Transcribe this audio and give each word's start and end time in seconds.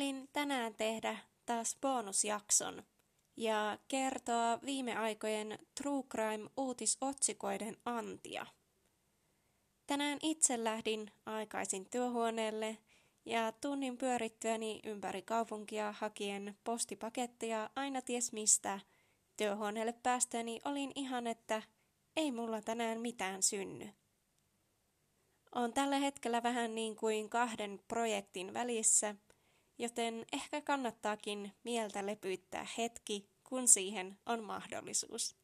Ajattelin 0.00 0.28
tänään 0.32 0.74
tehdä 0.74 1.18
taas 1.46 1.76
bonusjakson 1.80 2.82
ja 3.36 3.78
kertoa 3.88 4.58
viime 4.64 4.96
aikojen 4.96 5.58
True 5.74 6.02
Crime-uutisotsikoiden 6.02 7.76
antia. 7.84 8.46
Tänään 9.86 10.18
itse 10.22 10.64
lähdin 10.64 11.10
aikaisin 11.26 11.90
työhuoneelle 11.90 12.78
ja 13.24 13.52
tunnin 13.52 13.98
pyörittyäni 13.98 14.80
ympäri 14.84 15.22
kaupunkia 15.22 15.92
hakien 15.92 16.56
postipaketteja 16.64 17.70
aina 17.76 18.02
ties 18.02 18.32
mistä. 18.32 18.80
Työhuoneelle 19.36 19.92
päästäni 19.92 20.60
olin 20.64 20.92
ihan, 20.94 21.26
että 21.26 21.62
ei 22.16 22.32
mulla 22.32 22.62
tänään 22.62 23.00
mitään 23.00 23.42
synny. 23.42 23.88
On 25.54 25.72
tällä 25.72 25.96
hetkellä 25.98 26.42
vähän 26.42 26.74
niin 26.74 26.96
kuin 26.96 27.30
kahden 27.30 27.80
projektin 27.88 28.54
välissä, 28.54 29.14
joten 29.80 30.26
ehkä 30.32 30.60
kannattaakin 30.60 31.52
mieltä 31.64 32.06
lepyyttää 32.06 32.66
hetki, 32.78 33.30
kun 33.44 33.68
siihen 33.68 34.18
on 34.26 34.44
mahdollisuus. 34.44 35.36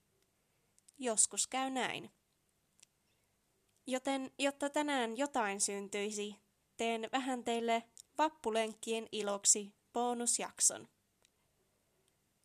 Joskus 0.99 1.47
käy 1.47 1.71
näin. 1.71 2.11
Joten 3.87 4.31
jotta 4.39 4.71
tänään 4.71 5.17
jotain 5.17 5.61
syntyisi, 5.61 6.37
teen 6.77 7.09
vähän 7.13 7.45
teille 7.45 7.83
vappulenkkien 8.19 9.09
iloksi 9.13 9.75
bonusjakson. 9.93 10.89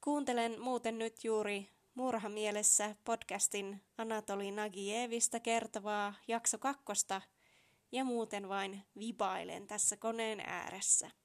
Kuuntelen 0.02 0.62
muuten 0.62 1.00
nyt 1.00 1.24
juuri 1.24 1.70
Murhamielessä 1.96 2.96
podcastin 3.04 3.82
Anatoli 3.98 4.52
Nagievista 4.52 5.40
kertovaa 5.40 6.14
jakso 6.28 6.58
kakkosta 6.58 7.22
ja 7.92 8.04
muuten 8.04 8.50
vain 8.50 8.84
vibailen 9.00 9.68
tässä 9.68 9.98
koneen 9.98 10.40
ääressä. 10.40 11.21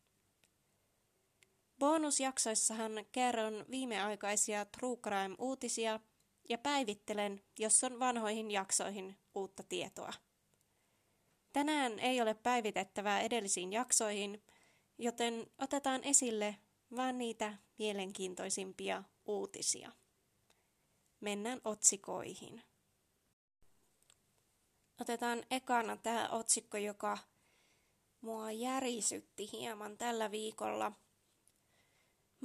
Bonusjaksoissahan 1.79 2.93
kerron 3.13 3.65
viimeaikaisia 3.71 4.65
True 4.65 4.97
Crime-uutisia 4.97 6.01
ja 6.49 6.59
päivittelen, 6.59 7.43
jos 7.59 7.85
on 7.85 7.99
vanhoihin 7.99 8.51
jaksoihin 8.51 9.17
uutta 9.35 9.63
tietoa. 9.63 10.13
Tänään 11.53 11.99
ei 11.99 12.21
ole 12.21 12.35
päivitettävää 12.35 13.21
edellisiin 13.21 13.73
jaksoihin, 13.73 14.43
joten 14.99 15.47
otetaan 15.59 16.05
esille 16.05 16.57
vain 16.97 17.19
niitä 17.19 17.55
mielenkiintoisimpia 17.79 19.03
uutisia. 19.27 19.93
Mennään 21.21 21.61
otsikoihin. 21.65 22.63
Otetaan 25.01 25.45
ekana 25.51 25.97
tämä 25.97 26.29
otsikko, 26.29 26.77
joka 26.77 27.19
mua 28.21 28.53
järisytti 28.53 29.53
hieman 29.53 29.99
tällä 29.99 30.31
viikolla. 30.31 30.93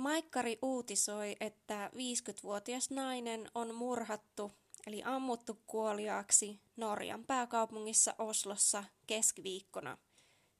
Maikkari 0.01 0.59
uutisoi, 0.61 1.35
että 1.39 1.91
50-vuotias 1.93 2.89
nainen 2.89 3.51
on 3.55 3.75
murhattu 3.75 4.51
eli 4.87 5.03
ammuttu 5.05 5.61
kuoliaaksi 5.67 6.61
Norjan 6.75 7.25
pääkaupungissa 7.25 8.15
Oslossa 8.17 8.83
keskiviikkona, 9.07 9.97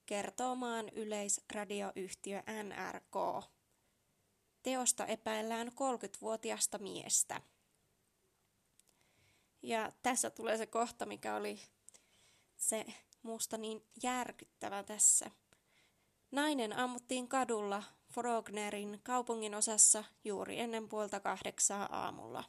kertoo 0.05 0.55
maan 0.55 0.89
yleisradioyhtiö 0.89 2.43
NRK. 2.63 3.45
Teosta 4.63 5.05
epäillään 5.05 5.67
30-vuotiasta 5.67 6.77
miestä. 6.77 7.41
Ja 9.61 9.91
tässä 10.03 10.29
tulee 10.29 10.57
se 10.57 10.65
kohta, 10.65 11.05
mikä 11.05 11.35
oli 11.35 11.61
se 12.57 12.85
musta 13.23 13.57
niin 13.57 13.85
järkyttävä 14.03 14.83
tässä. 14.83 15.31
Nainen 16.31 16.73
ammuttiin 16.73 17.27
kadulla 17.27 17.83
Frognerin 18.11 18.99
kaupungin 19.03 19.55
osassa 19.55 20.03
juuri 20.23 20.59
ennen 20.59 20.89
puolta 20.89 21.19
kahdeksaa 21.19 21.87
aamulla. 21.91 22.43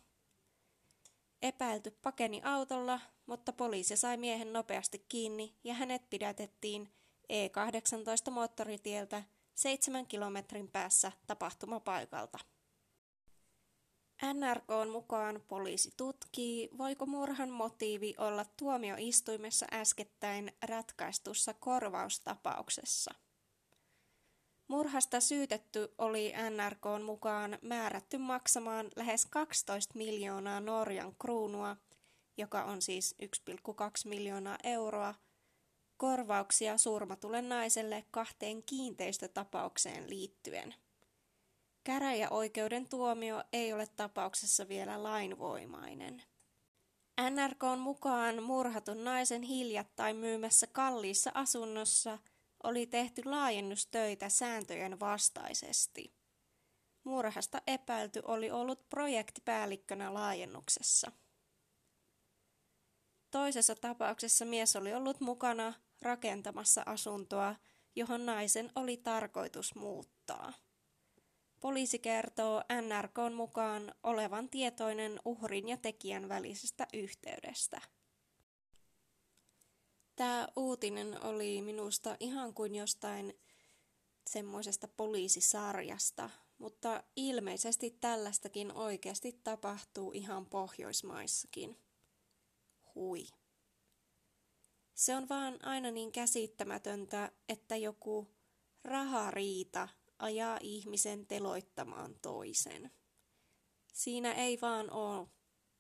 Epäilty 1.43 1.91
pakeni 1.91 2.41
autolla, 2.45 3.01
mutta 3.27 3.53
poliisi 3.53 3.97
sai 3.97 4.17
miehen 4.17 4.53
nopeasti 4.53 5.05
kiinni 5.09 5.57
ja 5.65 5.75
hänet 5.75 6.11
pidätettiin 6.11 6.93
E18 7.33 8.31
moottoritieltä 8.31 9.23
seitsemän 9.55 10.07
kilometrin 10.07 10.69
päässä 10.69 11.13
tapahtumapaikalta. 11.27 12.39
NRKn 14.23 14.89
mukaan 14.93 15.43
poliisi 15.49 15.95
tutkii, 15.97 16.69
voiko 16.79 17.07
murhan 17.07 17.51
motiivi 17.51 18.15
olla 18.19 18.45
tuomioistuimessa 18.57 19.67
äskettäin 19.73 20.53
ratkaistussa 20.63 21.55
korvaustapauksessa. 21.55 23.15
Murhasta 24.69 25.21
syytetty 25.21 25.95
oli 25.99 26.33
NRKn 26.51 27.03
mukaan 27.05 27.59
määrätty 27.63 28.19
maksamaan 28.19 28.91
lähes 28.97 29.27
12 29.27 29.95
miljoonaa 29.99 30.61
Norjan 30.61 31.15
kruunua, 31.19 31.77
joka 32.37 32.65
on 32.65 32.83
siis 32.83 33.17
1,2 33.23 33.29
miljoonaa 34.05 34.59
euroa, 34.65 35.15
korvauksia 35.97 36.79
surmatulle 36.79 37.43
naiselle 37.43 38.05
kahteen 38.11 38.63
kiinteistötapaukseen 38.63 40.11
liittyen. 40.11 40.75
Käräjäoikeuden 41.85 42.89
tuomio 42.89 43.43
ei 43.53 43.73
ole 43.73 43.87
tapauksessa 43.97 44.69
vielä 44.69 45.03
lainvoimainen. 45.03 46.23
NRKn 47.31 47.79
mukaan 47.79 48.43
murhatun 48.43 49.05
naisen 49.05 49.43
hiljattain 49.43 50.17
myymässä 50.17 50.67
kalliissa 50.67 51.31
asunnossa 51.35 52.19
oli 52.65 52.87
tehty 52.87 53.23
laajennustöitä 53.25 54.29
sääntöjen 54.29 55.01
vastaisesti. 55.01 56.15
Murhasta 57.05 57.63
epäilty 57.67 58.23
oli 58.25 58.51
ollut 58.51 58.89
projektipäällikkönä 58.89 60.15
laajennuksessa. 60.15 61.13
Toisessa 63.31 63.75
tapauksessa 63.75 64.45
mies 64.45 64.77
oli 64.77 64.95
ollut 64.95 65.21
mukana 65.21 65.73
rakentamassa 66.03 66.83
asuntoa, 66.87 67.55
johon 67.97 68.27
naisen 68.27 68.71
oli 68.75 68.97
tarkoitus 68.97 69.75
muuttaa. 69.75 70.53
Poliisi 71.61 71.99
kertoo 71.99 72.63
NRKn 72.83 73.33
mukaan 73.35 73.95
olevan 74.03 74.49
tietoinen 74.49 75.21
uhrin 75.25 75.69
ja 75.69 75.77
tekijän 75.77 76.29
välisestä 76.29 76.87
yhteydestä. 76.93 77.81
Tämä 80.17 80.49
uutinen 80.57 81.25
oli 81.25 81.63
minusta 81.63 82.17
ihan 82.21 82.55
kuin 82.55 82.75
jostain 82.75 83.39
semmoisesta 84.27 84.89
poliisisarjasta, 84.89 86.31
mutta 86.59 87.03
ilmeisesti 87.17 87.91
tällaistakin 87.91 88.73
oikeasti 88.73 89.41
tapahtuu 89.45 90.13
ihan 90.13 90.47
Pohjoismaissakin. 90.47 91.79
Hui. 92.95 93.27
Se 94.95 95.17
on 95.17 95.29
vaan 95.29 95.67
aina 95.67 95.91
niin 95.91 96.13
käsittämätöntä, 96.13 97.33
että 97.49 97.77
joku 97.77 98.29
rahariita 98.85 99.89
ajaa 100.19 100.59
ihmisen 100.61 101.27
teloittamaan 101.27 102.15
toisen. 102.23 102.91
Siinä 103.93 104.33
ei 104.33 104.61
vaan 104.61 104.91
ole 104.91 105.27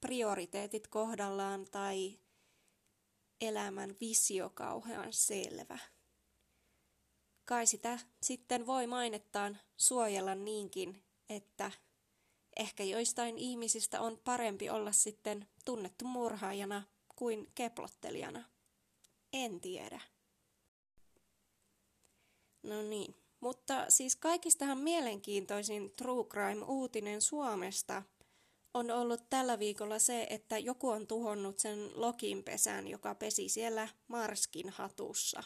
prioriteetit 0.00 0.88
kohdallaan 0.88 1.64
tai 1.70 2.19
elämän 3.42 3.97
visio 4.00 4.50
kauhean 4.50 5.12
selvä. 5.12 5.78
Kai 7.44 7.66
sitä 7.66 7.98
sitten 8.22 8.66
voi 8.66 8.86
mainettaan 8.86 9.58
suojella 9.76 10.34
niinkin, 10.34 11.04
että 11.28 11.70
ehkä 12.56 12.84
joistain 12.84 13.38
ihmisistä 13.38 14.00
on 14.00 14.19
parempi 14.25 14.70
olla 14.70 14.93
sitten 14.93 15.49
tunnettu 15.64 16.05
murhaajana 16.05 16.82
kuin 17.16 17.52
keplottelijana. 17.55 18.44
En 19.32 19.61
tiedä. 19.61 20.00
No 22.62 22.82
niin. 22.82 23.14
Mutta 23.40 23.87
siis 23.88 24.16
kaikistahan 24.16 24.78
mielenkiintoisin 24.78 25.90
True 25.90 26.25
Crime-uutinen 26.25 27.20
Suomesta 27.20 28.02
on 28.74 28.90
ollut 28.90 29.30
tällä 29.30 29.58
viikolla 29.58 29.98
se, 29.98 30.26
että 30.30 30.58
joku 30.58 30.88
on 30.88 31.06
tuhonnut 31.06 31.58
sen 31.58 31.90
lokinpesän, 31.94 32.88
joka 32.88 33.14
pesi 33.14 33.48
siellä 33.48 33.88
Marskin 34.08 34.70
hatussa, 34.70 35.42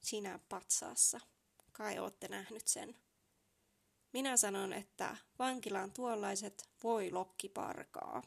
siinä 0.00 0.40
patsaassa. 0.48 1.20
Kai 1.72 1.98
olette 1.98 2.28
nähnyt 2.28 2.68
sen. 2.68 2.96
Minä 4.12 4.36
sanon, 4.36 4.72
että 4.72 5.16
vankilaan 5.38 5.92
tuollaiset 5.92 6.68
voi 6.82 7.10
lokkiparkaa. 7.10 8.22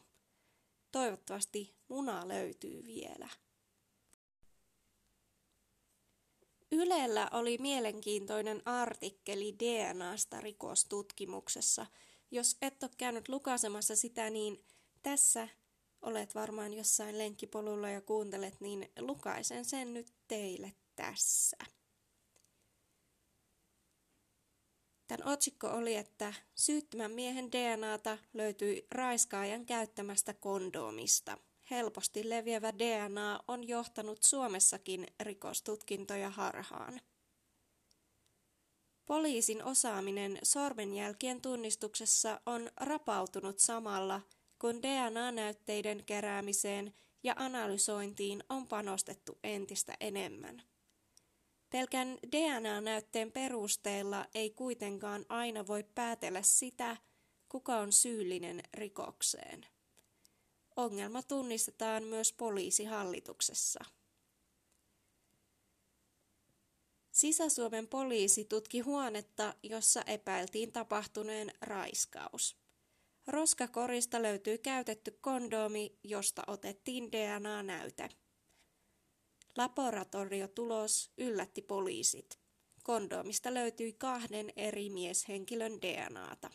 Toivottavasti 0.92 1.76
muna 1.88 2.28
löytyy 2.28 2.84
vielä. 2.86 3.28
Ylellä 6.72 7.28
oli 7.32 7.58
mielenkiintoinen 7.58 8.62
artikkeli 8.64 9.56
DNAsta 9.58 10.40
rikostutkimuksessa. 10.40 11.86
Jos 12.30 12.56
et 12.62 12.82
ole 12.82 12.90
käynyt 12.98 13.28
lukasemassa 13.28 13.96
sitä, 13.96 14.30
niin 14.30 14.64
tässä 15.02 15.48
olet 16.02 16.34
varmaan 16.34 16.74
jossain 16.74 17.18
lenkkipolulla 17.18 17.90
ja 17.90 18.00
kuuntelet, 18.00 18.60
niin 18.60 18.92
lukaisen 18.98 19.64
sen 19.64 19.94
nyt 19.94 20.12
teille 20.28 20.72
tässä. 20.96 21.56
Tämän 25.06 25.28
otsikko 25.28 25.68
oli, 25.68 25.96
että 25.96 26.34
syyttömän 26.54 27.10
miehen 27.10 27.52
DNAta 27.52 28.18
löytyi 28.32 28.86
raiskaajan 28.90 29.66
käyttämästä 29.66 30.34
kondoomista. 30.34 31.38
Helposti 31.70 32.28
leviävä 32.28 32.78
DNA 32.78 33.40
on 33.48 33.68
johtanut 33.68 34.22
Suomessakin 34.22 35.06
rikostutkintoja 35.20 36.30
harhaan. 36.30 37.00
Poliisin 39.08 39.64
osaaminen 39.64 40.38
sormenjälkien 40.42 41.40
tunnistuksessa 41.40 42.40
on 42.46 42.70
rapautunut 42.76 43.58
samalla, 43.58 44.20
kun 44.58 44.82
DNA-näytteiden 44.82 46.04
keräämiseen 46.04 46.94
ja 47.22 47.34
analysointiin 47.36 48.44
on 48.48 48.68
panostettu 48.68 49.38
entistä 49.42 49.94
enemmän. 50.00 50.62
Pelkän 51.70 52.18
DNA-näytteen 52.32 53.32
perusteella 53.32 54.26
ei 54.34 54.50
kuitenkaan 54.50 55.26
aina 55.28 55.66
voi 55.66 55.84
päätellä 55.94 56.42
sitä, 56.42 56.96
kuka 57.48 57.76
on 57.76 57.92
syyllinen 57.92 58.62
rikokseen. 58.74 59.66
Ongelma 60.76 61.22
tunnistetaan 61.22 62.02
myös 62.04 62.32
poliisihallituksessa. 62.32 63.84
Sisä-Suomen 67.18 67.88
poliisi 67.88 68.44
tutki 68.44 68.80
huonetta, 68.80 69.54
jossa 69.62 70.02
epäiltiin 70.02 70.72
tapahtuneen 70.72 71.52
raiskaus. 71.60 72.56
Roskakorista 73.26 74.22
löytyi 74.22 74.58
käytetty 74.58 75.18
kondoomi, 75.20 75.98
josta 76.04 76.42
otettiin 76.46 77.12
DNA-näyte. 77.12 78.08
Laboratoriotulos 79.56 81.10
yllätti 81.16 81.62
poliisit. 81.62 82.38
Kondoomista 82.82 83.54
löytyi 83.54 83.92
kahden 83.92 84.52
eri 84.56 84.90
mieshenkilön 84.90 85.82
DNAta. 85.82 86.50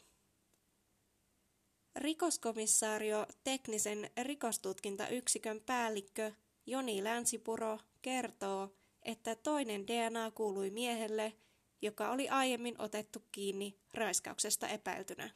Rikoskomissaario 1.96 3.26
teknisen 3.44 4.10
rikostutkintayksikön 4.22 5.62
päällikkö 5.62 6.32
Joni 6.66 7.04
Länsipuro 7.04 7.80
kertoo, 8.02 8.76
että 9.06 9.36
toinen 9.36 9.88
DNA 9.88 10.32
kuului 10.32 10.72
miehelle, 10.72 11.34
joka 11.82 12.12
oli 12.12 12.30
aiemmin 12.30 12.82
otettu 12.82 13.24
kiinni 13.32 13.80
raiskauksesta 13.94 14.68
epäiltynä. 14.68 15.30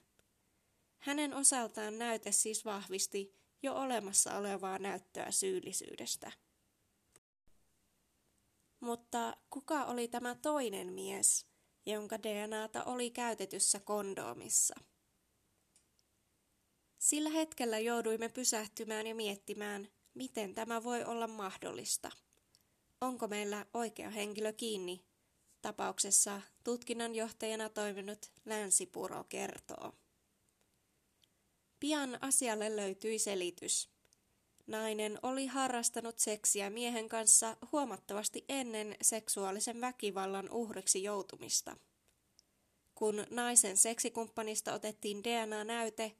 Hänen 0.97 1.33
osaltaan 1.33 1.99
näyte 1.99 2.31
siis 2.31 2.65
vahvisti 2.65 3.33
jo 3.63 3.75
olemassa 3.75 4.37
olevaa 4.37 4.79
näyttöä 4.79 5.31
syyllisyydestä. 5.31 6.31
Mutta 8.79 9.37
kuka 9.49 9.85
oli 9.85 10.07
tämä 10.07 10.35
toinen 10.35 10.93
mies, 10.93 11.45
jonka 11.85 12.23
DNAta 12.23 12.83
oli 12.83 13.11
käytetyssä 13.11 13.79
kondoomissa? 13.79 14.75
Sillä 16.97 17.29
hetkellä 17.29 17.79
jouduimme 17.79 18.29
pysähtymään 18.29 19.07
ja 19.07 19.15
miettimään, 19.15 19.87
miten 20.13 20.55
tämä 20.55 20.83
voi 20.83 21.03
olla 21.03 21.27
mahdollista. 21.27 22.11
Onko 23.01 23.27
meillä 23.27 23.65
oikea 23.73 24.09
henkilö 24.09 24.53
kiinni? 24.53 25.03
Tapauksessa 25.61 26.41
tutkinnanjohtajana 26.63 27.69
toiminut 27.69 28.31
Länsipuro 28.45 29.23
kertoo. 29.23 29.94
Pian 31.79 32.17
asialle 32.21 32.75
löytyi 32.75 33.19
selitys. 33.19 33.89
Nainen 34.67 35.19
oli 35.23 35.47
harrastanut 35.47 36.19
seksiä 36.19 36.69
miehen 36.69 37.09
kanssa 37.09 37.57
huomattavasti 37.71 38.45
ennen 38.49 38.95
seksuaalisen 39.01 39.81
väkivallan 39.81 40.50
uhriksi 40.51 41.03
joutumista. 41.03 41.77
Kun 42.95 43.25
naisen 43.29 43.77
seksikumppanista 43.77 44.73
otettiin 44.73 45.23
DNA-näyte, 45.23 46.15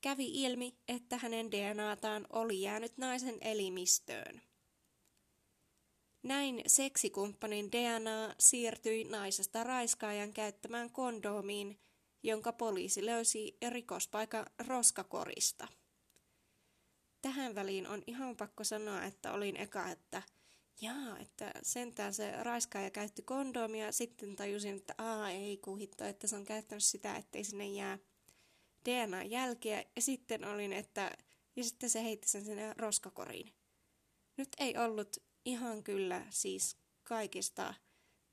kävi 0.00 0.26
ilmi, 0.42 0.78
että 0.88 1.16
hänen 1.16 1.50
DNAtaan 1.50 2.26
oli 2.30 2.60
jäänyt 2.60 2.98
naisen 2.98 3.38
elimistöön. 3.40 4.47
Näin 6.22 6.62
seksikumppanin 6.66 7.72
DNA 7.72 8.34
siirtyi 8.38 9.04
naisesta 9.04 9.64
raiskaajan 9.64 10.32
käyttämään 10.32 10.90
kondoomiin, 10.90 11.78
jonka 12.22 12.52
poliisi 12.52 13.06
löysi 13.06 13.56
rikospaikan 13.68 14.46
roskakorista. 14.66 15.68
Tähän 17.22 17.54
väliin 17.54 17.86
on 17.86 18.02
ihan 18.06 18.36
pakko 18.36 18.64
sanoa, 18.64 19.04
että 19.04 19.32
olin 19.32 19.56
eka, 19.56 19.88
että 19.88 20.22
jaa, 20.80 21.18
että 21.18 21.52
sentään 21.62 22.14
se 22.14 22.42
raiskaaja 22.42 22.90
käytti 22.90 23.22
kondoomia, 23.22 23.92
sitten 23.92 24.36
tajusin, 24.36 24.76
että 24.76 24.94
aa 24.98 25.30
ei 25.30 25.56
kuhitto, 25.56 26.04
että 26.04 26.26
se 26.26 26.36
on 26.36 26.44
käyttänyt 26.44 26.84
sitä, 26.84 27.16
ettei 27.16 27.44
sinne 27.44 27.66
jää 27.66 27.98
DNA-jälkeä, 28.84 29.84
ja 29.96 30.02
sitten 30.02 30.44
olin, 30.44 30.72
että 30.72 31.16
ja 31.56 31.64
sitten 31.64 31.90
se 31.90 32.04
heitti 32.04 32.28
sen 32.28 32.44
sinne 32.44 32.74
roskakoriin. 32.76 33.52
Nyt 34.36 34.48
ei 34.58 34.76
ollut 34.76 35.16
ihan 35.44 35.82
kyllä 35.82 36.26
siis 36.30 36.76
kaikista 37.04 37.74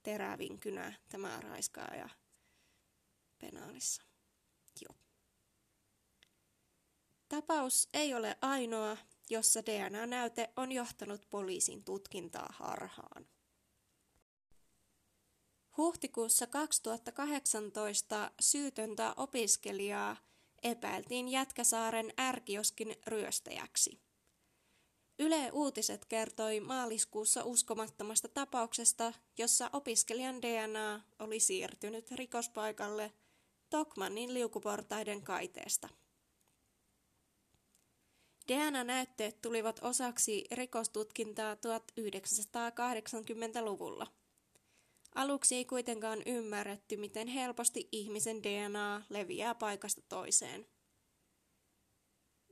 terävin 0.04 0.60
kynä 0.60 0.94
tämä 1.10 1.42
raiskaaja 1.42 2.10
penaalissa. 3.38 4.04
Joo. 4.82 4.96
Tapaus 7.30 7.90
ei 7.94 8.14
ole 8.14 8.38
ainoa, 8.42 8.98
jossa 9.30 9.66
DNA-näyte 9.66 10.54
on 10.56 10.72
johtanut 10.72 11.30
poliisin 11.30 11.84
tutkintaa 11.84 12.54
harhaan. 12.54 13.28
Huhtikuussa 15.78 16.48
2018 16.48 18.32
syytöntä 18.40 19.14
opiskelijaa 19.18 20.18
epäiltiin 20.64 21.28
Jätkäsaaren 21.28 22.14
ärkioskin 22.20 22.96
ryöstäjäksi. 23.08 24.05
Yle 25.20 25.50
Uutiset 25.54 26.06
kertoi 26.06 26.60
maaliskuussa 26.60 27.44
uskomattomasta 27.44 28.28
tapauksesta, 28.28 29.14
jossa 29.38 29.70
opiskelijan 29.74 30.42
DNA 30.42 31.02
oli 31.20 31.40
siirtynyt 31.40 32.12
rikospaikalle 32.12 33.14
Tokmannin 33.70 34.34
liukuportaiden 34.34 35.22
kaiteesta. 35.22 35.90
DNA-näytteet 38.48 39.42
tulivat 39.42 39.80
osaksi 39.84 40.46
rikostutkintaa 40.52 41.54
1980-luvulla. 41.54 44.08
Aluksi 45.16 45.56
ei 45.56 45.66
kuitenkaan 45.66 46.22
ymmärretty, 46.26 46.98
miten 46.98 47.28
helposti 47.28 47.90
ihmisen 47.92 48.44
DNA 48.44 49.04
leviää 49.10 49.56
paikasta 49.56 50.02
toiseen. 50.10 50.66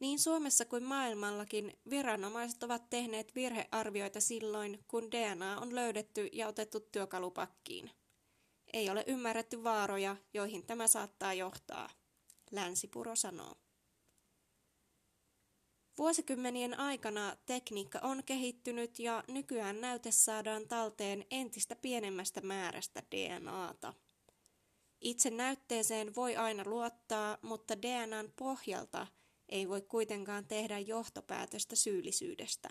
Niin 0.04 0.20
Suomessa 0.20 0.66
kuin 0.66 0.84
maailmallakin 0.84 1.74
viranomaiset 1.90 2.64
ovat 2.64 2.90
tehneet 2.90 3.36
virhearvioita 3.36 4.22
silloin, 4.22 4.80
kun 4.88 5.12
DNA 5.12 5.60
on 5.60 5.76
löydetty 5.76 6.30
ja 6.32 6.48
otettu 6.48 6.80
työkalupakkiin. 6.80 7.92
Ei 8.74 8.90
ole 8.90 9.04
ymmärretty 9.08 9.64
vaaroja, 9.64 10.16
joihin 10.34 10.66
tämä 10.66 10.88
saattaa 10.88 11.34
johtaa, 11.34 11.90
Länsipuro 12.52 13.16
sanoo. 13.16 13.56
Vuosikymmenien 15.98 16.80
aikana 16.80 17.38
tekniikka 17.46 18.00
on 18.00 18.24
kehittynyt 18.24 19.00
ja 19.00 19.24
nykyään 19.28 19.82
näyte 19.82 20.12
saadaan 20.12 20.68
talteen 20.68 21.26
entistä 21.32 21.76
pienemmästä 21.76 22.42
määrästä 22.42 23.04
DNAta. 23.12 23.94
Itse 25.02 25.30
näytteeseen 25.30 26.16
voi 26.16 26.36
aina 26.36 26.64
luottaa, 26.66 27.38
mutta 27.42 27.82
DNAn 27.82 28.34
pohjalta 28.36 29.08
ei 29.50 29.70
voi 29.70 29.82
kuitenkaan 29.82 30.46
tehdä 30.46 30.80
johtopäätöstä 30.80 31.76
syyllisyydestä. 31.76 32.70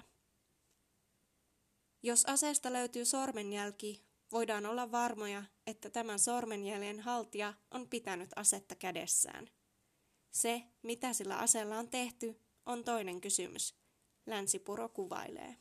Jos 2.02 2.24
aseesta 2.24 2.72
löytyy 2.72 3.04
sormenjälki, 3.04 4.02
voidaan 4.32 4.66
olla 4.66 4.92
varmoja, 4.92 5.44
että 5.66 5.90
tämän 5.90 6.18
sormenjäljen 6.18 7.00
haltija 7.00 7.54
on 7.70 7.88
pitänyt 7.88 8.30
asetta 8.36 8.74
kädessään. 8.74 9.50
Se, 10.30 10.62
mitä 10.82 11.12
sillä 11.12 11.36
aseella 11.38 11.78
on 11.78 11.88
tehty, 11.88 12.40
on 12.66 12.84
toinen 12.84 13.20
kysymys. 13.20 13.74
Länsipuro 14.26 14.88
kuvailee. 14.88 15.56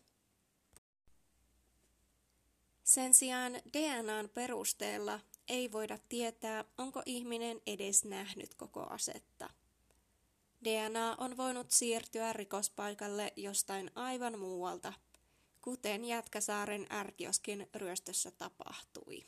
Sen 2.83 3.13
sijaan 3.13 3.53
DNAn 3.53 4.29
perusteella 4.29 5.19
ei 5.47 5.71
voida 5.71 5.97
tietää, 6.09 6.65
onko 6.77 7.01
ihminen 7.05 7.61
edes 7.67 8.05
nähnyt 8.05 8.55
koko 8.55 8.81
asetta. 8.83 9.49
DNA 10.63 11.15
on 11.17 11.37
voinut 11.37 11.71
siirtyä 11.71 12.33
rikospaikalle 12.33 13.33
jostain 13.35 13.91
aivan 13.95 14.39
muualta, 14.39 14.93
kuten 15.61 16.05
Jätkäsaaren 16.05 16.87
ärkioskin 16.91 17.69
ryöstössä 17.75 18.31
tapahtui. 18.31 19.27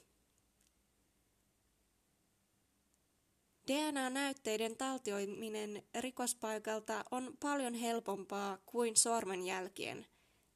DNA-näytteiden 3.67 4.77
taltioiminen 4.77 5.83
rikospaikalta 5.99 7.05
on 7.11 7.37
paljon 7.39 7.73
helpompaa 7.73 8.57
kuin 8.65 8.95
sormenjälkien, 8.97 10.05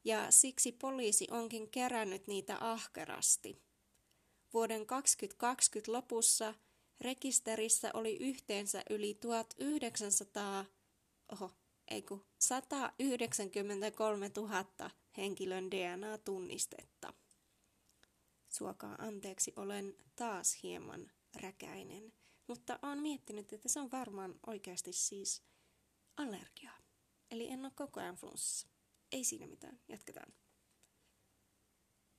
ja 0.03 0.31
siksi 0.31 0.71
poliisi 0.71 1.27
onkin 1.31 1.69
kerännyt 1.69 2.27
niitä 2.27 2.57
ahkerasti. 2.59 3.61
Vuoden 4.53 4.85
2020 4.85 5.91
lopussa 5.91 6.53
rekisterissä 7.01 7.91
oli 7.93 8.17
yhteensä 8.17 8.83
yli 8.89 9.13
1900, 9.13 10.65
oho, 11.31 11.51
ei 11.87 12.01
kun 12.01 12.25
193 12.39 14.31
000 14.37 14.91
henkilön 15.17 15.71
DNA-tunnistetta. 15.71 17.13
Suokaa 18.49 18.95
anteeksi, 18.99 19.53
olen 19.55 19.95
taas 20.15 20.63
hieman 20.63 21.11
räkäinen, 21.41 22.13
mutta 22.47 22.79
olen 22.81 22.99
miettinyt, 22.99 23.53
että 23.53 23.69
se 23.69 23.79
on 23.79 23.91
varmaan 23.91 24.39
oikeasti 24.47 24.93
siis 24.93 25.43
allergia. 26.17 26.71
Eli 27.31 27.47
en 27.49 27.65
ole 27.65 27.71
koko 27.75 27.99
ajan 27.99 28.15
flunssassa. 28.15 28.67
Ei 29.11 29.23
siinä 29.23 29.47
mitään, 29.47 29.79
jatketaan. 29.87 30.33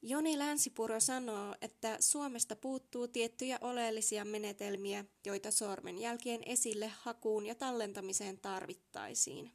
Joni 0.03 0.39
Länsipuro 0.39 1.01
sanoo, 1.01 1.55
että 1.61 1.97
Suomesta 2.01 2.57
puuttuu 2.57 3.09
tiettyjä 3.09 3.59
oleellisia 3.61 4.25
menetelmiä, 4.25 5.05
joita 5.27 5.51
sormenjälkien 5.51 6.43
esille 6.47 6.89
hakuun 6.89 7.47
ja 7.47 7.55
tallentamiseen 7.55 8.39
tarvittaisiin. 8.41 9.53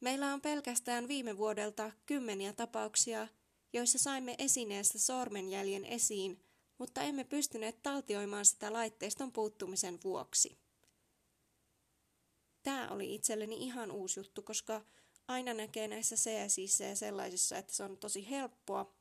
Meillä 0.00 0.34
on 0.34 0.40
pelkästään 0.40 1.08
viime 1.08 1.38
vuodelta 1.38 1.92
kymmeniä 2.06 2.52
tapauksia, 2.52 3.28
joissa 3.72 3.98
saimme 3.98 4.34
esineestä 4.38 4.98
sormenjäljen 4.98 5.84
esiin, 5.84 6.44
mutta 6.78 7.02
emme 7.02 7.24
pystyneet 7.24 7.82
taltioimaan 7.82 8.44
sitä 8.44 8.72
laitteiston 8.72 9.32
puuttumisen 9.32 9.98
vuoksi. 10.04 10.58
Tämä 12.62 12.88
oli 12.88 13.14
itselleni 13.14 13.56
ihan 13.56 13.90
uusi 13.90 14.20
juttu, 14.20 14.42
koska 14.42 14.84
aina 15.28 15.54
näkee 15.54 15.88
näissä 15.88 16.16
ja 16.88 16.96
sellaisissa, 16.96 17.58
että 17.58 17.72
se 17.72 17.84
on 17.84 17.98
tosi 17.98 18.30
helppoa, 18.30 18.94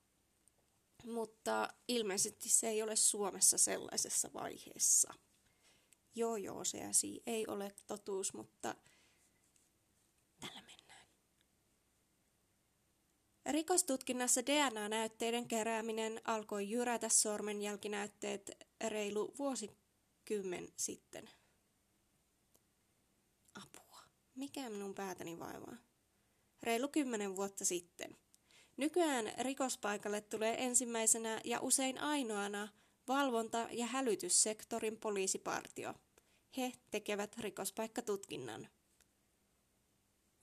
mutta 1.03 1.73
ilmeisesti 1.87 2.49
se 2.49 2.69
ei 2.69 2.81
ole 2.81 2.95
Suomessa 2.95 3.57
sellaisessa 3.57 4.29
vaiheessa. 4.33 5.13
Joo, 6.15 6.35
joo, 6.35 6.63
CSI 6.63 7.23
ei 7.25 7.47
ole 7.47 7.75
totuus, 7.87 8.33
mutta 8.33 8.75
tällä 10.39 10.61
mennään. 10.61 11.07
Rikostutkinnassa 13.45 14.45
DNA-näytteiden 14.45 15.47
kerääminen 15.47 16.21
alkoi 16.25 16.69
jyrätä 16.69 17.09
sormenjälkinäytteet 17.09 18.51
reilu 18.87 19.33
vuosikymmen 19.39 20.67
sitten. 20.77 21.29
Apua. 23.55 23.99
Mikä 24.35 24.69
minun 24.69 24.95
päätäni 24.95 25.39
vaivaa? 25.39 25.86
Reilu 26.63 26.87
kymmenen 26.87 27.35
vuotta 27.35 27.65
sitten. 27.65 28.17
Nykyään 28.77 29.33
rikospaikalle 29.39 30.21
tulee 30.21 30.63
ensimmäisenä 30.63 31.41
ja 31.43 31.59
usein 31.61 32.01
ainoana 32.01 32.67
valvonta- 33.07 33.67
ja 33.71 33.85
hälytyssektorin 33.85 34.97
poliisipartio. 34.97 35.93
He 36.57 36.73
tekevät 36.91 37.37
rikospaikkatutkinnan. 37.37 38.67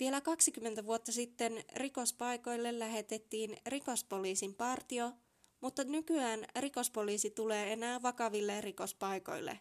Vielä 0.00 0.20
20 0.20 0.86
vuotta 0.86 1.12
sitten 1.12 1.64
rikospaikoille 1.76 2.78
lähetettiin 2.78 3.56
rikospoliisin 3.66 4.54
partio, 4.54 5.12
mutta 5.60 5.84
nykyään 5.84 6.46
rikospoliisi 6.58 7.30
tulee 7.30 7.72
enää 7.72 8.02
vakaville 8.02 8.60
rikospaikoille, 8.60 9.60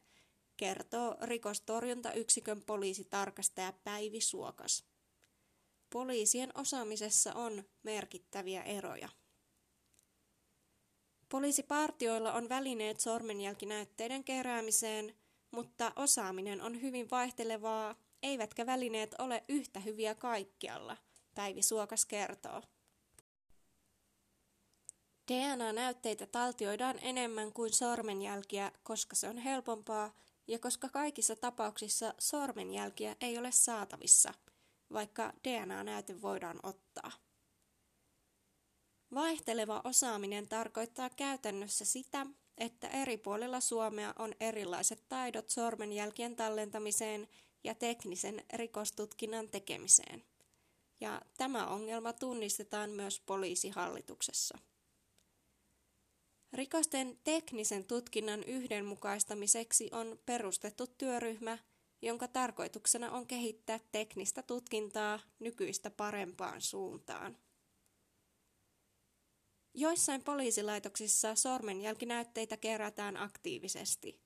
kertoo 0.57 1.17
rikostorjuntayksikön 1.22 2.62
poliisitarkastaja 2.62 3.74
Päivi 3.83 4.22
Suokas 4.22 4.92
poliisien 5.93 6.51
osaamisessa 6.55 7.33
on 7.33 7.63
merkittäviä 7.83 8.63
eroja. 8.63 9.09
Poliisipartioilla 11.29 12.33
on 12.33 12.50
välineet 12.50 13.00
sormenjälkinäytteiden 13.00 14.23
keräämiseen, 14.23 15.15
mutta 15.51 15.91
osaaminen 15.95 16.62
on 16.62 16.81
hyvin 16.81 17.09
vaihtelevaa, 17.12 17.95
eivätkä 18.23 18.65
välineet 18.65 19.15
ole 19.19 19.43
yhtä 19.47 19.79
hyviä 19.79 20.15
kaikkialla, 20.15 20.97
Päivi 21.35 21.62
Suokas 21.62 22.05
kertoo. 22.05 22.62
DNA-näytteitä 25.31 26.25
taltioidaan 26.27 27.00
enemmän 27.01 27.53
kuin 27.53 27.73
sormenjälkiä, 27.73 28.71
koska 28.83 29.15
se 29.15 29.29
on 29.29 29.38
helpompaa 29.38 30.13
ja 30.47 30.59
koska 30.59 30.89
kaikissa 30.89 31.35
tapauksissa 31.35 32.13
sormenjälkiä 32.19 33.15
ei 33.21 33.38
ole 33.38 33.51
saatavissa– 33.51 34.33
vaikka 34.93 35.33
DNA-näyte 35.43 36.21
voidaan 36.21 36.59
ottaa. 36.63 37.12
Vaihteleva 39.13 39.81
osaaminen 39.83 40.47
tarkoittaa 40.47 41.09
käytännössä 41.09 41.85
sitä, 41.85 42.25
että 42.57 42.88
eri 42.88 43.17
puolilla 43.17 43.59
Suomea 43.59 44.13
on 44.19 44.33
erilaiset 44.39 45.03
taidot 45.09 45.50
sormenjälkien 45.50 46.35
tallentamiseen 46.35 47.27
ja 47.63 47.75
teknisen 47.75 48.43
rikostutkinnan 48.53 49.50
tekemiseen. 49.50 50.23
Ja 51.01 51.21
tämä 51.38 51.67
ongelma 51.67 52.13
tunnistetaan 52.13 52.89
myös 52.89 53.19
poliisihallituksessa. 53.19 54.57
Rikosten 56.53 57.19
teknisen 57.23 57.83
tutkinnan 57.85 58.43
yhdenmukaistamiseksi 58.43 59.89
on 59.91 60.19
perustettu 60.25 60.88
työryhmä– 60.88 61.57
jonka 62.03 62.27
tarkoituksena 62.27 63.12
on 63.12 63.27
kehittää 63.27 63.79
teknistä 63.91 64.41
tutkintaa 64.41 65.19
nykyistä 65.39 65.89
parempaan 65.89 66.62
suuntaan. 66.62 67.38
Joissain 69.74 70.24
poliisilaitoksissa 70.24 71.36
sormenjälkinäytteitä 71.36 72.57
kerätään 72.57 73.17
aktiivisesti. 73.17 74.22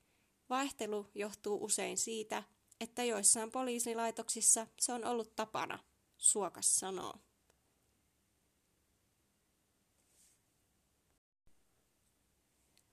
Vaihtelu 0.50 1.08
johtuu 1.16 1.64
usein 1.64 1.98
siitä, 1.98 2.44
että 2.82 3.04
joissain 3.04 3.52
poliisilaitoksissa 3.52 4.68
se 4.80 4.94
on 4.94 5.06
ollut 5.06 5.36
tapana, 5.36 5.80
Suokas 6.18 6.80
sanoo. 6.80 7.14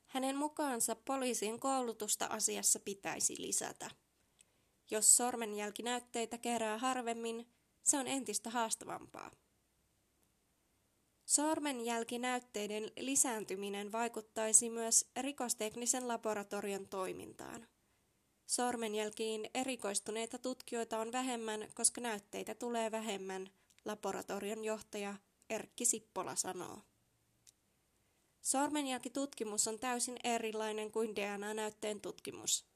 Hänen 0.07 0.37
mukaansa 0.37 0.97
poliisin 0.97 1.61
koulutusta 1.61 2.27
asiassa 2.27 2.81
pitäisi 2.81 3.35
lisätä. 3.39 4.04
Jos 4.91 5.17
sormenjälkinäytteitä 5.17 6.39
kerää 6.39 6.79
harvemmin, 6.79 7.49
se 7.83 7.99
on 7.99 8.07
entistä 8.07 8.51
haastavampaa. 8.51 9.31
Sormenjälkinäytteiden 11.25 12.91
lisääntyminen 12.97 13.93
vaikuttaisi 13.93 14.71
myös 14.71 15.11
rikosteknisen 15.21 16.09
laboratorion 16.09 16.89
toimintaan. 16.89 17.69
Sormenjälkiin 18.47 19.51
erikoistuneita 19.55 20.39
tutkijoita 20.39 20.99
on 20.99 21.13
vähemmän, 21.13 21.69
koska 21.75 22.01
näytteitä 22.01 22.55
tulee 22.55 22.91
vähemmän, 22.91 23.51
laboratorion 23.85 24.65
johtaja 24.65 25.15
Erkki 25.51 25.85
Sippola 25.85 26.37
sanoo. 26.37 26.83
Sormenjälkitutkimus 28.41 29.69
on 29.69 29.79
täysin 29.79 30.17
erilainen 30.25 30.93
kuin 30.93 31.17
DNA-näytteen 31.17 32.01
tutkimus. 32.01 32.74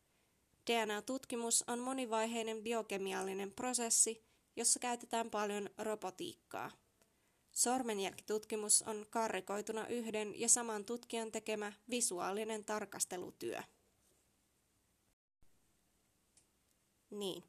DNA-tutkimus 0.69 1.65
on 1.67 1.79
monivaiheinen 1.79 2.63
biokemiallinen 2.63 3.53
prosessi, 3.53 4.25
jossa 4.57 4.79
käytetään 4.79 5.31
paljon 5.31 5.71
robotiikkaa. 5.79 6.71
Sormenjälkitutkimus 7.53 8.83
on 8.83 9.07
karrikoituna 9.11 9.87
yhden 9.87 10.41
ja 10.41 10.49
saman 10.49 10.85
tutkijan 10.85 11.33
tekemä 11.33 11.73
visuaalinen 11.91 12.65
tarkastelutyö. 12.65 13.63
Niin. 17.11 17.45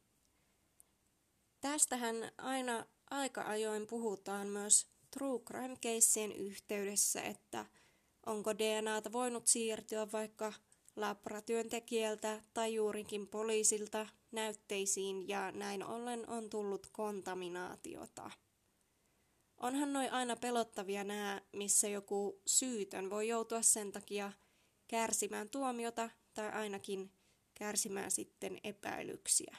Tästähän 1.62 2.16
aina 2.38 2.86
aika 3.10 3.42
ajoin 3.42 3.88
puhutaan 3.88 4.48
myös 4.48 4.88
true 5.12 5.40
crime-keissien 5.40 6.32
yhteydessä, 6.32 7.22
että 7.22 7.66
onko 8.26 8.58
DNAta 8.58 9.12
voinut 9.12 9.48
siirtyä 9.48 10.12
vaikka 10.12 10.54
labratyöntekijältä 10.96 12.42
tai 12.54 12.74
juurikin 12.74 13.28
poliisilta 13.28 14.08
näytteisiin 14.32 15.28
ja 15.28 15.52
näin 15.52 15.86
ollen 15.86 16.30
on 16.30 16.50
tullut 16.50 16.88
kontaminaatiota. 16.92 18.32
Onhan 19.58 19.94
noin 19.94 20.12
aina 20.12 20.36
pelottavia 20.36 21.04
nämä, 21.04 21.42
missä 21.54 21.88
joku 21.88 22.42
syytön 22.46 23.10
voi 23.10 23.28
joutua 23.28 23.62
sen 23.62 23.92
takia 23.92 24.32
kärsimään 24.88 25.50
tuomiota 25.50 26.10
tai 26.34 26.50
ainakin 26.52 27.12
kärsimään 27.54 28.12
sitten 28.12 28.60
epäilyksiä. 28.64 29.58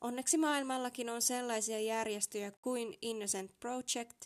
Onneksi 0.00 0.38
maailmallakin 0.38 1.10
on 1.10 1.22
sellaisia 1.22 1.80
järjestöjä 1.80 2.50
kuin 2.50 2.98
Innocent 3.02 3.60
Project, 3.60 4.24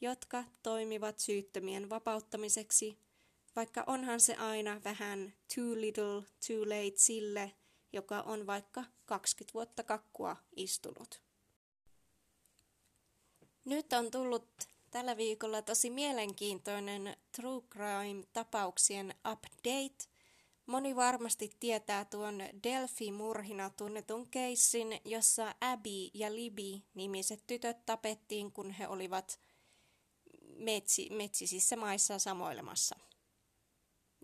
jotka 0.00 0.44
toimivat 0.62 1.18
syyttömien 1.18 1.90
vapauttamiseksi– 1.90 2.98
vaikka 3.56 3.84
onhan 3.86 4.20
se 4.20 4.34
aina 4.34 4.80
vähän 4.84 5.34
too 5.54 5.74
little, 5.74 6.22
too 6.46 6.62
late 6.64 6.96
sille, 6.96 7.52
joka 7.92 8.20
on 8.20 8.46
vaikka 8.46 8.84
20 9.04 9.54
vuotta 9.54 9.82
kakkua 9.82 10.36
istunut. 10.56 11.22
Nyt 13.64 13.92
on 13.92 14.10
tullut 14.10 14.48
tällä 14.90 15.16
viikolla 15.16 15.62
tosi 15.62 15.90
mielenkiintoinen 15.90 17.16
True 17.32 17.62
Crime-tapauksien 17.70 19.14
update, 19.32 20.12
Moni 20.66 20.96
varmasti 20.96 21.56
tietää 21.60 22.04
tuon 22.04 22.38
Delphi-murhina 22.62 23.70
tunnetun 23.70 24.28
keissin, 24.30 25.00
jossa 25.04 25.54
Abby 25.60 26.10
ja 26.14 26.34
Libby 26.34 26.80
nimiset 26.94 27.46
tytöt 27.46 27.86
tapettiin, 27.86 28.52
kun 28.52 28.70
he 28.70 28.88
olivat 28.88 29.40
metsi, 30.56 31.08
metsisissä 31.10 31.76
maissa 31.76 32.18
samoilemassa. 32.18 32.96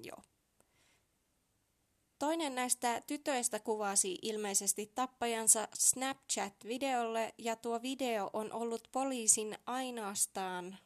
Joo. 0.03 0.23
Toinen 2.19 2.55
näistä 2.55 3.03
tytöistä 3.07 3.61
kuvasi 3.61 4.19
ilmeisesti 4.23 4.93
tappajansa 4.95 5.69
Snapchat-videolle 5.75 7.35
ja 7.39 7.57
tuo 7.57 7.83
video 7.83 8.31
on 8.33 8.53
ollut 8.53 8.89
poliisin 8.93 9.59
ainoastaan, 9.67 10.79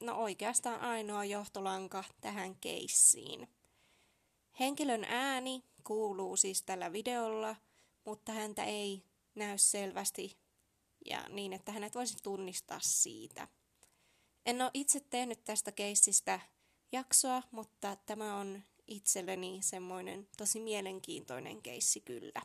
no 0.00 0.14
oikeastaan 0.14 0.80
ainoa 0.80 1.24
johtolanka 1.24 2.04
tähän 2.20 2.54
keissiin. 2.54 3.48
Henkilön 4.60 5.04
ääni 5.04 5.64
kuuluu 5.84 6.36
siis 6.36 6.62
tällä 6.62 6.92
videolla, 6.92 7.56
mutta 8.04 8.32
häntä 8.32 8.64
ei 8.64 9.02
näy 9.34 9.58
selvästi 9.58 10.38
ja 11.06 11.28
niin, 11.28 11.52
että 11.52 11.72
hänet 11.72 11.94
voisi 11.94 12.16
tunnistaa 12.22 12.80
siitä. 12.82 13.48
En 14.46 14.62
ole 14.62 14.70
itse 14.74 15.00
tehnyt 15.00 15.44
tästä 15.44 15.72
keissistä 15.72 16.40
jaksoa, 16.92 17.42
mutta 17.50 17.96
tämä 18.06 18.36
on 18.36 18.62
itselleni 18.86 19.58
semmoinen 19.62 20.28
tosi 20.36 20.60
mielenkiintoinen 20.60 21.62
keissi 21.62 22.00
kyllä. 22.00 22.42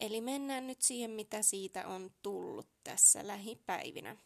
Eli 0.00 0.20
mennään 0.20 0.66
nyt 0.66 0.82
siihen, 0.82 1.10
mitä 1.10 1.42
siitä 1.42 1.86
on 1.86 2.10
tullut 2.22 2.68
tässä 2.84 3.26
lähipäivinä. 3.26 4.16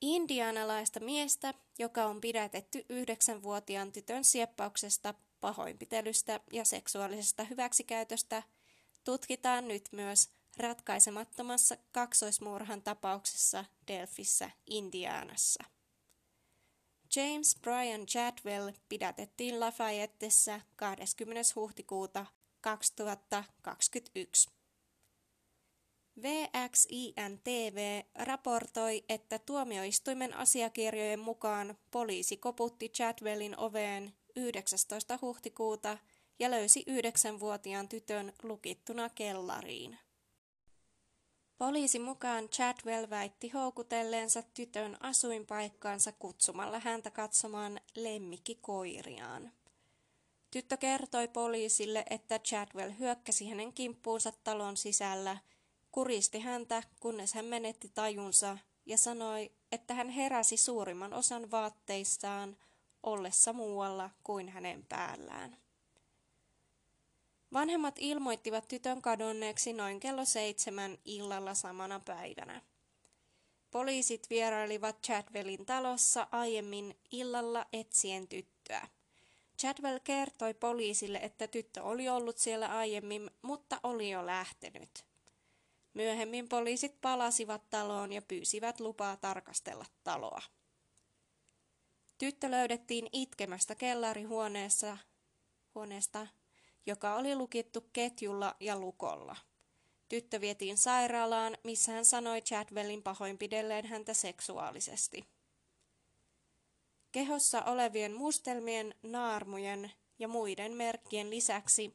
Indianalaista 0.00 1.00
miestä, 1.00 1.54
joka 1.78 2.06
on 2.06 2.20
pidätetty 2.20 2.84
yhdeksänvuotiaan 2.88 3.92
tytön 3.92 4.24
sieppauksesta, 4.24 5.14
pahoinpitelystä 5.40 6.40
ja 6.52 6.64
seksuaalisesta 6.64 7.44
hyväksikäytöstä, 7.44 8.42
tutkitaan 9.04 9.68
nyt 9.68 9.88
myös 9.92 10.35
ratkaisemattomassa 10.56 11.76
kaksoismurhan 11.92 12.82
tapauksessa 12.82 13.64
Delfissä, 13.88 14.50
Indianassa. 14.66 15.64
James 17.16 17.56
Brian 17.62 18.06
Chadwell 18.06 18.72
pidätettiin 18.88 19.60
Lafayettessä 19.60 20.60
20. 20.76 21.42
huhtikuuta 21.56 22.26
2021. 22.60 24.50
VXIN 26.22 27.40
TV 27.44 28.02
raportoi, 28.14 29.04
että 29.08 29.38
tuomioistuimen 29.38 30.34
asiakirjojen 30.34 31.20
mukaan 31.20 31.78
poliisi 31.90 32.36
koputti 32.36 32.88
Chadwellin 32.88 33.58
oveen 33.58 34.12
19. 34.36 35.18
huhtikuuta 35.22 35.98
ja 36.38 36.50
löysi 36.50 36.84
yhdeksänvuotiaan 36.86 37.88
tytön 37.88 38.32
lukittuna 38.42 39.08
kellariin. 39.08 39.98
Poliisin 41.58 42.02
mukaan 42.02 42.48
Chadwell 42.48 43.10
väitti 43.10 43.48
houkutelleensa 43.48 44.42
tytön 44.42 44.96
asuinpaikkaansa 45.00 46.12
kutsumalla 46.12 46.80
häntä 46.80 47.10
katsomaan 47.10 47.80
lemmikkikoiriaan. 47.94 49.52
Tyttö 50.50 50.76
kertoi 50.76 51.28
poliisille, 51.28 52.04
että 52.10 52.38
Chadwell 52.38 52.92
hyökkäsi 52.98 53.48
hänen 53.48 53.72
kimppuunsa 53.72 54.32
talon 54.44 54.76
sisällä, 54.76 55.36
kuristi 55.92 56.40
häntä, 56.40 56.82
kunnes 57.00 57.34
hän 57.34 57.44
menetti 57.44 57.90
tajunsa 57.94 58.58
ja 58.86 58.98
sanoi, 58.98 59.52
että 59.72 59.94
hän 59.94 60.08
heräsi 60.08 60.56
suurimman 60.56 61.14
osan 61.14 61.50
vaatteistaan 61.50 62.56
ollessa 63.02 63.52
muualla 63.52 64.10
kuin 64.24 64.48
hänen 64.48 64.86
päällään. 64.88 65.56
Vanhemmat 67.56 67.94
ilmoittivat 67.98 68.68
tytön 68.68 69.02
kadonneeksi 69.02 69.72
noin 69.72 70.00
kello 70.00 70.24
seitsemän 70.24 70.98
illalla 71.04 71.54
samana 71.54 72.00
päivänä. 72.00 72.62
Poliisit 73.70 74.30
vierailivat 74.30 75.02
Chadwellin 75.02 75.66
talossa 75.66 76.26
aiemmin 76.30 76.96
illalla 77.12 77.66
etsien 77.72 78.28
tyttöä. 78.28 78.88
Chadwell 79.60 79.98
kertoi 80.04 80.54
poliisille, 80.54 81.18
että 81.18 81.46
tyttö 81.46 81.82
oli 81.82 82.08
ollut 82.08 82.38
siellä 82.38 82.78
aiemmin, 82.78 83.30
mutta 83.42 83.80
oli 83.82 84.10
jo 84.10 84.26
lähtenyt. 84.26 85.04
Myöhemmin 85.94 86.48
poliisit 86.48 87.00
palasivat 87.00 87.70
taloon 87.70 88.12
ja 88.12 88.22
pyysivät 88.22 88.80
lupaa 88.80 89.16
tarkastella 89.16 89.84
taloa. 90.04 90.42
Tyttö 92.18 92.50
löydettiin 92.50 93.08
itkemästä 93.12 93.74
kellarihuoneessa 93.74 94.98
huoneesta 95.74 96.26
joka 96.86 97.14
oli 97.14 97.34
lukittu 97.34 97.88
ketjulla 97.92 98.56
ja 98.60 98.78
lukolla. 98.78 99.36
Tyttö 100.08 100.40
vietiin 100.40 100.76
sairaalaan, 100.76 101.58
missä 101.64 101.92
hän 101.92 102.04
sanoi 102.04 102.42
Chadwellin 102.42 103.02
pahoinpidelleen 103.02 103.86
häntä 103.86 104.14
seksuaalisesti. 104.14 105.24
Kehossa 107.12 107.62
olevien 107.62 108.14
mustelmien, 108.14 108.94
naarmujen 109.02 109.92
ja 110.18 110.28
muiden 110.28 110.72
merkkien 110.72 111.30
lisäksi 111.30 111.94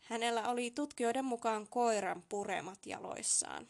hänellä 0.00 0.48
oli 0.48 0.70
tutkijoiden 0.70 1.24
mukaan 1.24 1.68
koiran 1.68 2.22
puremat 2.28 2.86
jaloissaan. 2.86 3.68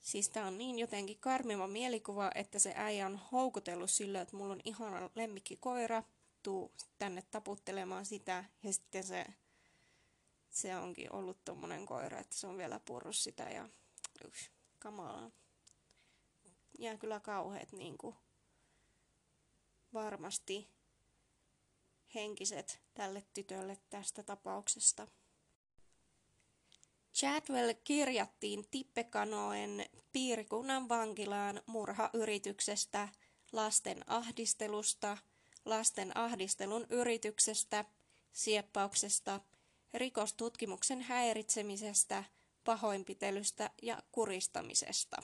Siis 0.00 0.28
tää 0.28 0.46
on 0.46 0.58
niin 0.58 0.78
jotenkin 0.78 1.18
karmiva 1.20 1.66
mielikuva, 1.66 2.30
että 2.34 2.58
se 2.58 2.72
äijä 2.76 3.06
on 3.06 3.20
houkutellut 3.32 3.90
sillä, 3.90 4.20
että 4.20 4.36
mulla 4.36 4.52
on 4.52 4.60
ihana 4.64 5.10
koira– 5.60 6.02
tuu 6.42 6.72
tänne 6.98 7.22
taputtelemaan 7.22 8.06
sitä 8.06 8.44
ja 8.62 8.72
sitten 8.72 9.04
se, 9.04 9.26
se 10.50 10.76
onkin 10.76 11.12
ollut 11.12 11.44
tommonen 11.44 11.86
koira, 11.86 12.18
että 12.18 12.36
se 12.36 12.46
on 12.46 12.58
vielä 12.58 12.80
purru 12.84 13.12
sitä 13.12 13.42
ja 13.42 13.68
yks, 14.24 14.50
kamalaa. 14.78 15.30
Ja 16.78 16.98
kyllä 16.98 17.20
kauheet 17.20 17.72
niinku 17.72 18.16
varmasti 19.92 20.68
henkiset 22.14 22.80
tälle 22.94 23.24
tytölle 23.34 23.78
tästä 23.90 24.22
tapauksesta. 24.22 25.06
Chadwell 27.14 27.72
kirjattiin 27.84 28.64
Tippekanoen 28.70 29.86
piirikunnan 30.12 30.88
vankilaan 30.88 31.62
murhayrityksestä, 31.66 33.08
lasten 33.52 34.04
ahdistelusta– 34.06 35.16
lasten 35.64 36.16
ahdistelun 36.16 36.86
yrityksestä, 36.90 37.84
sieppauksesta, 38.32 39.40
rikostutkimuksen 39.94 41.00
häiritsemisestä, 41.00 42.24
pahoinpitelystä 42.64 43.70
ja 43.82 44.02
kuristamisesta. 44.12 45.16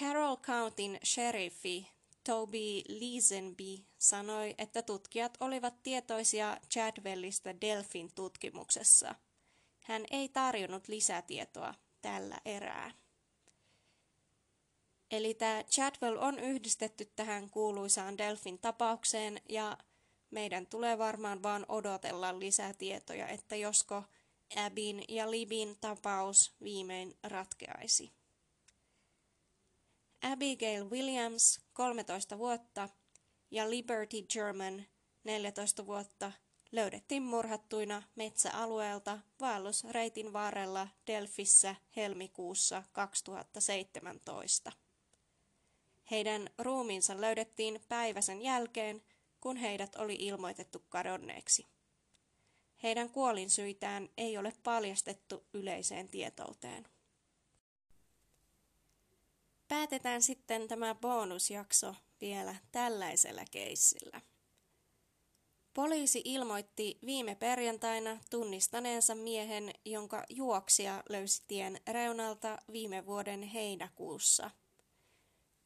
Carroll 0.00 0.36
Countyn 0.36 0.98
sheriffi 1.04 1.88
Toby 2.24 2.82
Leesenby 2.88 3.84
sanoi, 3.98 4.54
että 4.58 4.82
tutkijat 4.82 5.36
olivat 5.40 5.82
tietoisia 5.82 6.56
Chadwellista 6.70 7.60
Delfin 7.60 8.14
tutkimuksessa. 8.14 9.14
Hän 9.80 10.04
ei 10.10 10.28
tarjonnut 10.28 10.88
lisätietoa 10.88 11.74
tällä 12.02 12.38
erää. 12.44 12.90
Eli 15.10 15.34
tämä 15.34 15.64
Chadwell 15.70 16.16
on 16.16 16.38
yhdistetty 16.38 17.12
tähän 17.16 17.50
kuuluisaan 17.50 18.18
Delfin 18.18 18.58
tapaukseen 18.58 19.40
ja 19.48 19.78
meidän 20.30 20.66
tulee 20.66 20.98
varmaan 20.98 21.42
vaan 21.42 21.66
odotella 21.68 22.38
lisätietoja, 22.38 23.28
että 23.28 23.56
josko 23.56 24.02
Abin 24.56 25.04
ja 25.08 25.30
Libin 25.30 25.76
tapaus 25.80 26.52
viimein 26.62 27.18
ratkeaisi. 27.22 28.12
Abigail 30.22 30.90
Williams, 30.90 31.60
13 31.72 32.38
vuotta, 32.38 32.88
ja 33.50 33.70
Liberty 33.70 34.22
German, 34.22 34.86
14 35.24 35.86
vuotta, 35.86 36.32
löydettiin 36.72 37.22
murhattuina 37.22 38.02
metsäalueelta 38.16 39.18
vaellusreitin 39.40 40.32
varrella 40.32 40.88
Delfissä 41.06 41.76
helmikuussa 41.96 42.82
2017. 42.92 44.72
Heidän 46.10 46.50
ruumiinsa 46.58 47.20
löydettiin 47.20 47.80
päiväsen 47.88 48.42
jälkeen, 48.42 49.02
kun 49.40 49.56
heidät 49.56 49.96
oli 49.96 50.14
ilmoitettu 50.14 50.84
kadonneeksi. 50.88 51.66
Heidän 52.82 53.10
kuolinsyitään 53.10 54.08
ei 54.16 54.38
ole 54.38 54.52
paljastettu 54.62 55.46
yleiseen 55.54 56.08
tietouteen. 56.08 56.88
Päätetään 59.68 60.22
sitten 60.22 60.68
tämä 60.68 60.94
bonusjakso 60.94 61.94
vielä 62.20 62.56
tällaisella 62.72 63.44
keissillä. 63.50 64.20
Poliisi 65.74 66.22
ilmoitti 66.24 66.98
viime 67.06 67.34
perjantaina 67.34 68.18
tunnistaneensa 68.30 69.14
miehen, 69.14 69.74
jonka 69.84 70.24
juoksia 70.28 71.02
löysi 71.08 71.42
tien 71.48 71.80
reunalta 71.86 72.58
viime 72.72 73.06
vuoden 73.06 73.42
heinäkuussa– 73.42 74.50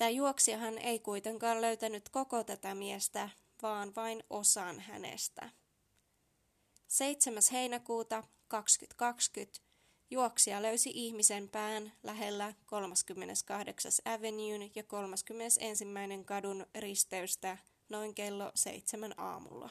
Tämä 0.02 0.10
juoksijahan 0.10 0.78
ei 0.78 0.98
kuitenkaan 0.98 1.60
löytänyt 1.60 2.08
koko 2.08 2.44
tätä 2.44 2.74
miestä, 2.74 3.28
vaan 3.62 3.94
vain 3.94 4.24
osan 4.30 4.80
hänestä. 4.80 5.50
7. 6.88 7.42
heinäkuuta 7.52 8.24
2020 8.48 9.60
juoksija 10.10 10.62
löysi 10.62 10.90
ihmisen 10.94 11.48
pään 11.48 11.92
lähellä 12.02 12.54
38. 12.66 13.92
Avenuen 14.04 14.70
ja 14.74 14.82
31. 14.82 15.84
kadun 16.24 16.66
risteystä 16.78 17.58
noin 17.88 18.14
kello 18.14 18.52
seitsemän 18.54 19.14
aamulla. 19.16 19.70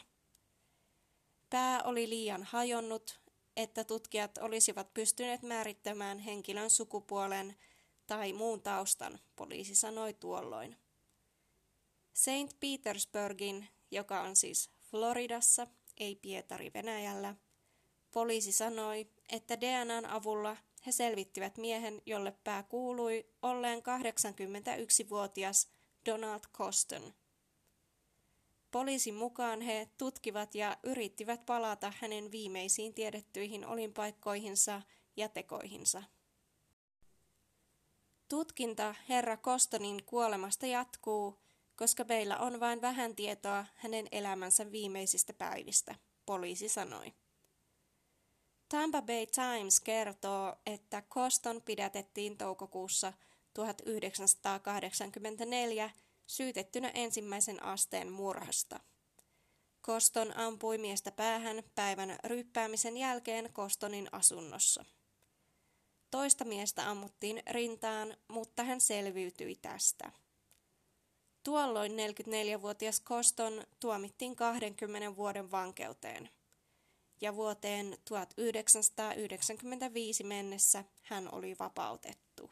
Pää 1.49 1.83
oli 1.83 2.09
liian 2.09 2.43
hajonnut, 2.43 3.19
että 3.57 3.83
tutkijat 3.83 4.37
olisivat 4.37 4.93
pystyneet 4.93 5.41
määrittämään 5.41 6.19
henkilön 6.19 6.69
sukupuolen 6.69 7.55
tai 8.07 8.33
muun 8.33 8.61
taustan, 8.61 9.19
poliisi 9.35 9.75
sanoi 9.75 10.13
tuolloin. 10.13 10.77
St. 12.13 12.59
Petersburgin, 12.59 13.67
joka 13.91 14.21
on 14.21 14.35
siis 14.35 14.69
Floridassa, 14.79 15.67
ei 15.97 16.15
Pietari 16.15 16.71
Venäjällä, 16.73 17.35
poliisi 18.11 18.51
sanoi, 18.51 19.07
että 19.29 19.61
DNAn 19.61 20.05
avulla 20.05 20.57
he 20.85 20.91
selvittivät 20.91 21.57
miehen, 21.57 22.01
jolle 22.05 22.31
pää 22.43 22.63
kuului 22.63 23.25
olleen 23.41 23.79
81-vuotias 23.79 25.69
Donald 26.05 26.41
Coston. 26.53 27.13
Poliisin 28.71 29.15
mukaan 29.15 29.61
he 29.61 29.89
tutkivat 29.97 30.55
ja 30.55 30.77
yrittivät 30.83 31.45
palata 31.45 31.93
hänen 31.99 32.31
viimeisiin 32.31 32.93
tiedettyihin 32.93 33.65
olinpaikkoihinsa 33.65 34.81
ja 35.17 35.29
tekoihinsa. 35.29 36.03
Tutkinta 38.31 38.95
herra 39.09 39.37
Kostonin 39.37 40.03
kuolemasta 40.05 40.65
jatkuu, 40.65 41.39
koska 41.75 42.03
meillä 42.03 42.37
on 42.37 42.59
vain 42.59 42.81
vähän 42.81 43.15
tietoa 43.15 43.65
hänen 43.75 44.07
elämänsä 44.11 44.71
viimeisistä 44.71 45.33
päivistä, 45.33 45.95
poliisi 46.25 46.69
sanoi. 46.69 47.13
Tampa 48.69 49.01
Bay 49.01 49.25
Times 49.25 49.79
kertoo, 49.79 50.55
että 50.65 51.01
Koston 51.01 51.61
pidätettiin 51.61 52.37
toukokuussa 52.37 53.13
1984 53.53 55.89
syytettynä 56.27 56.91
ensimmäisen 56.93 57.63
asteen 57.63 58.11
murhasta. 58.11 58.79
Koston 59.81 60.37
ampui 60.37 60.77
miestä 60.77 61.11
päähän 61.11 61.63
päivän 61.75 62.17
ryppäämisen 62.23 62.97
jälkeen 62.97 63.53
Kostonin 63.53 64.09
asunnossa. 64.11 64.85
Toista 66.11 66.45
miestä 66.45 66.89
ammuttiin 66.89 67.43
rintaan, 67.49 68.17
mutta 68.27 68.63
hän 68.63 68.81
selviytyi 68.81 69.55
tästä. 69.55 70.11
Tuolloin 71.43 71.91
44-vuotias 71.91 72.99
Koston 72.99 73.63
tuomittiin 73.79 74.35
20 74.35 75.15
vuoden 75.15 75.51
vankeuteen. 75.51 76.29
Ja 77.21 77.35
vuoteen 77.35 77.97
1995 78.05 80.23
mennessä 80.23 80.83
hän 81.01 81.33
oli 81.33 81.55
vapautettu. 81.59 82.49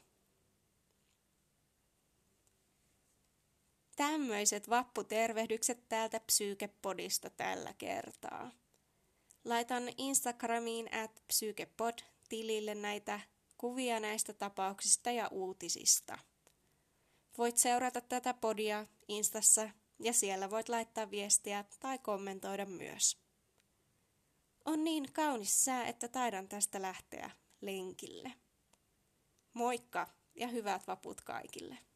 Tämmöiset 3.96 4.70
vapputervehdykset 4.70 5.90
täältä 5.90 6.20
Psykepodista 6.20 7.30
tällä 7.30 7.74
kertaa. 7.78 8.52
Laitan 9.46 9.84
Instagramiin 9.98 10.94
at 10.94 11.24
psykepod-tilille 11.28 12.76
näitä 12.76 13.20
kuvia 13.60 14.00
näistä 14.00 14.34
tapauksista 14.34 15.12
ja 15.12 15.28
uutisista. 15.28 16.18
Voit 17.38 17.58
seurata 17.58 18.02
tätä 18.02 18.34
podia 18.34 18.88
Instassa 19.08 19.70
ja 20.00 20.14
siellä 20.14 20.50
voit 20.50 20.70
laittaa 20.70 21.12
viestiä 21.12 21.66
tai 21.80 21.98
kommentoida 21.98 22.66
myös. 22.66 23.18
On 24.66 24.84
niin 24.84 25.14
kaunis 25.14 25.66
sää, 25.66 25.88
että 25.88 26.08
taidan 26.08 26.48
tästä 26.48 26.82
lähteä 26.82 27.32
lenkille. 27.62 28.34
Moikka 29.54 30.08
ja 30.36 30.48
hyvät 30.48 30.88
vaput 30.88 31.22
kaikille! 31.22 31.89